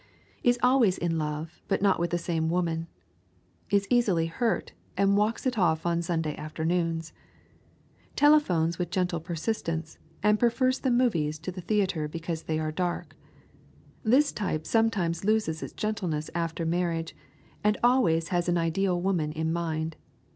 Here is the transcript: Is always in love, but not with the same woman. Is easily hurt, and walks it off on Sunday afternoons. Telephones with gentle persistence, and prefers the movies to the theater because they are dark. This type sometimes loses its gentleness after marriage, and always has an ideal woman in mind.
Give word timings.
Is 0.43 0.57
always 0.63 0.97
in 0.97 1.19
love, 1.19 1.61
but 1.67 1.79
not 1.79 1.99
with 1.99 2.09
the 2.09 2.17
same 2.17 2.49
woman. 2.49 2.87
Is 3.69 3.85
easily 3.91 4.25
hurt, 4.25 4.73
and 4.97 5.15
walks 5.15 5.45
it 5.45 5.59
off 5.59 5.85
on 5.85 6.01
Sunday 6.01 6.35
afternoons. 6.37 7.13
Telephones 8.15 8.79
with 8.79 8.89
gentle 8.89 9.19
persistence, 9.19 9.99
and 10.23 10.39
prefers 10.39 10.79
the 10.79 10.89
movies 10.89 11.37
to 11.37 11.51
the 11.51 11.61
theater 11.61 12.07
because 12.07 12.41
they 12.41 12.57
are 12.57 12.71
dark. 12.71 13.15
This 14.03 14.31
type 14.31 14.65
sometimes 14.65 15.23
loses 15.23 15.61
its 15.61 15.71
gentleness 15.73 16.31
after 16.33 16.65
marriage, 16.65 17.15
and 17.63 17.77
always 17.83 18.29
has 18.29 18.49
an 18.49 18.57
ideal 18.57 18.99
woman 18.99 19.31
in 19.31 19.53
mind. 19.53 19.97